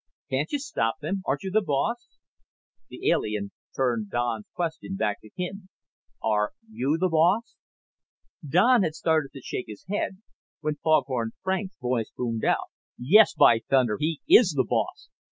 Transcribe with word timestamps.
"Can't 0.31 0.51
you 0.51 0.57
stop 0.57 0.95
them? 0.99 1.21
Aren't 1.27 1.43
you 1.43 1.51
the 1.51 1.61
boss?" 1.61 2.17
The 2.89 3.11
alien 3.11 3.51
turned 3.75 4.09
Don's 4.09 4.47
question 4.55 4.95
back 4.95 5.19
on 5.23 5.29
him. 5.35 5.69
"Are 6.23 6.53
you 6.67 6.97
the 6.99 7.07
boss?" 7.07 7.55
Don 8.43 8.81
had 8.81 8.95
started 8.95 9.29
to 9.33 9.41
shake 9.41 9.65
his 9.67 9.85
head 9.87 10.17
when 10.61 10.77
Foghorn 10.77 11.33
Frank's 11.43 11.75
voice 11.79 12.11
boomed 12.17 12.43
out. 12.45 12.71
"Yes, 12.97 13.35
by 13.35 13.59
thunder, 13.69 13.97
he 13.99 14.19
is 14.27 14.53
the 14.57 14.65
boss! 14.67 15.09